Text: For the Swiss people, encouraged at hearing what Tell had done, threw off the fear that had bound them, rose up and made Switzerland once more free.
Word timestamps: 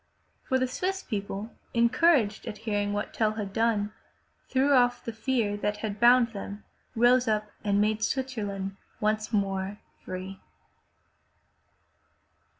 For 0.41 0.57
the 0.57 0.67
Swiss 0.67 1.03
people, 1.03 1.51
encouraged 1.75 2.47
at 2.47 2.57
hearing 2.65 2.91
what 2.91 3.13
Tell 3.13 3.33
had 3.33 3.53
done, 3.53 3.93
threw 4.49 4.73
off 4.73 5.05
the 5.05 5.13
fear 5.13 5.55
that 5.57 5.77
had 5.77 5.99
bound 5.99 6.29
them, 6.29 6.63
rose 6.95 7.27
up 7.27 7.51
and 7.63 7.79
made 7.79 8.01
Switzerland 8.03 8.77
once 8.99 9.31
more 9.31 9.77
free. 10.03 10.39